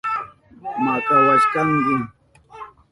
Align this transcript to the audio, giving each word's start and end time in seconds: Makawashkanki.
Makawashkanki. 0.83 1.95